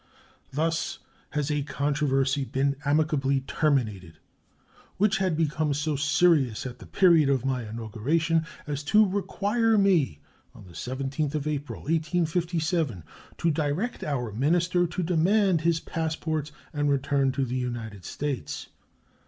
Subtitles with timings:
[0.51, 0.97] Thus
[1.29, 4.17] has a controversy been amicably terminated
[4.97, 10.19] which had become so serious at the period of my inauguration as to require me,
[10.55, 13.03] on the 17th of April, 1857,
[13.37, 18.69] to direct our minister to demand his passports and return to the United States.